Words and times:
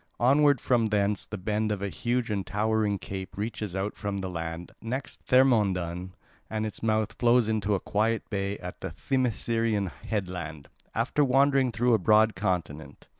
Onward 0.19 0.59
from 0.59 0.87
thence 0.87 1.25
the 1.27 1.37
bend 1.37 1.71
of 1.71 1.83
a 1.83 1.89
huge 1.89 2.31
and 2.31 2.43
towering 2.47 2.97
cape 2.97 3.37
reaches 3.37 3.75
out 3.75 3.95
from 3.95 4.17
the 4.17 4.29
land, 4.31 4.71
next 4.81 5.21
Thermodon 5.27 6.15
at 6.49 6.65
its 6.65 6.81
mouth 6.81 7.13
flows 7.19 7.47
into 7.47 7.75
a 7.75 7.79
quiet 7.79 8.27
bay 8.27 8.57
at 8.57 8.81
the 8.81 8.89
Themiscyreian 8.89 9.91
headland, 9.91 10.69
after 10.95 11.23
wandering 11.23 11.71
through 11.71 11.93
a 11.93 11.99
broad 11.99 12.35
continent. 12.35 13.07